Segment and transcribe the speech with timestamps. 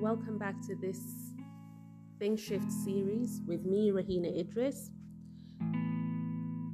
[0.00, 0.98] welcome back to this
[2.18, 4.90] Think Shift series with me, Rahina Idris.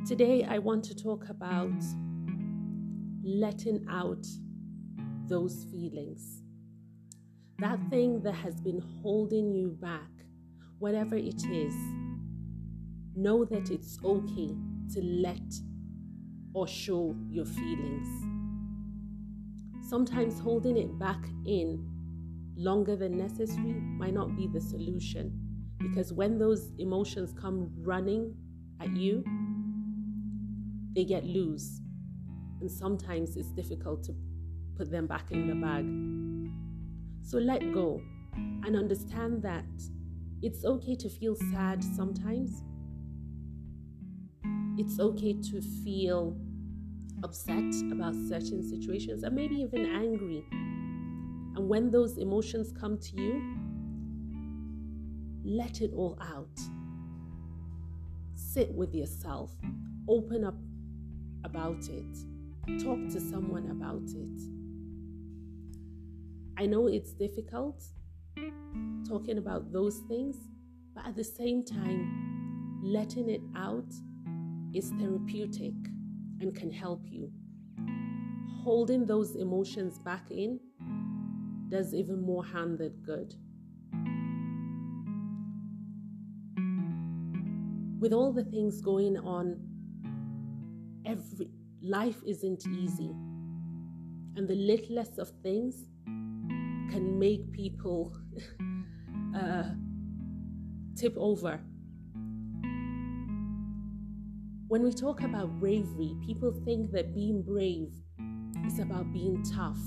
[0.07, 1.73] Today, I want to talk about
[3.25, 4.25] letting out
[5.27, 6.43] those feelings.
[7.59, 10.11] That thing that has been holding you back,
[10.79, 11.75] whatever it is,
[13.17, 14.55] know that it's okay
[14.93, 15.53] to let
[16.53, 18.07] or show your feelings.
[19.89, 21.94] Sometimes holding it back in
[22.57, 25.33] longer than necessary might not be the solution
[25.79, 28.35] because when those emotions come running
[28.81, 29.25] at you,
[30.95, 31.81] they get loose.
[32.61, 34.15] And sometimes it's difficult to
[34.77, 35.85] put them back in the bag.
[37.29, 38.01] So let go
[38.37, 39.65] and understand that
[40.43, 42.63] it's okay to feel sad sometimes.
[44.79, 46.37] It's okay to feel
[47.23, 50.45] upset about certain situations and maybe even angry
[51.57, 53.41] and when those emotions come to you,
[55.45, 56.59] let it all out.
[58.35, 59.53] Sit with yourself,
[60.09, 60.57] open up
[61.45, 64.41] about it, talk to someone about it.
[66.57, 67.83] I know it's difficult
[69.07, 70.37] talking about those things,
[70.95, 73.93] but at the same time, letting it out
[74.75, 75.75] is therapeutic
[76.41, 77.31] and can help you.
[78.63, 80.59] Holding those emotions back in
[81.69, 83.35] does even more harm than good.
[88.01, 89.59] With all the things going on,
[91.07, 91.49] every
[91.83, 93.11] life isn't easy.
[94.37, 98.17] And the littlest of things can make people
[99.37, 99.71] uh,
[100.97, 101.61] tip over.
[104.69, 107.93] When we talk about bravery, people think that being brave
[108.67, 109.79] is about being tough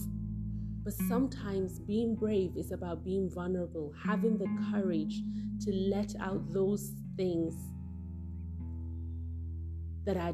[0.88, 5.20] but sometimes being brave is about being vulnerable, having the courage
[5.60, 7.54] to let out those things
[10.06, 10.34] that are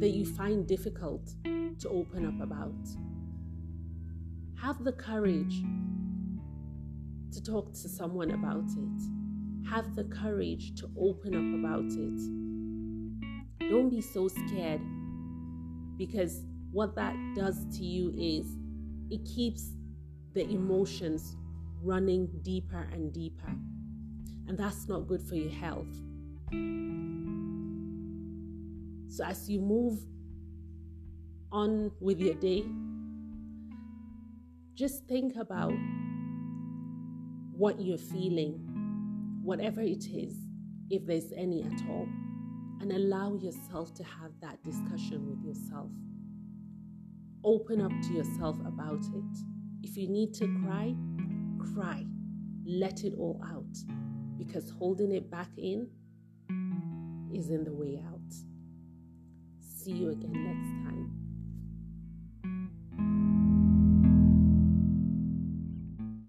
[0.00, 2.72] that you find difficult to open up about.
[4.58, 5.62] Have the courage
[7.32, 9.68] to talk to someone about it.
[9.68, 13.68] Have the courage to open up about it.
[13.68, 14.80] Don't be so scared
[15.98, 16.40] because
[16.70, 18.46] what that does to you is
[19.12, 19.72] it keeps
[20.32, 21.36] the emotions
[21.82, 23.52] running deeper and deeper.
[24.48, 25.94] And that's not good for your health.
[29.08, 29.98] So, as you move
[31.52, 32.64] on with your day,
[34.74, 35.74] just think about
[37.52, 38.54] what you're feeling,
[39.42, 40.34] whatever it is,
[40.88, 42.08] if there's any at all,
[42.80, 45.90] and allow yourself to have that discussion with yourself.
[47.44, 49.38] Open up to yourself about it.
[49.82, 50.94] If you need to cry,
[51.74, 52.04] cry.
[52.64, 53.76] Let it all out
[54.38, 55.88] because holding it back in
[57.32, 58.20] is in the way out.
[59.60, 60.91] See you again next time.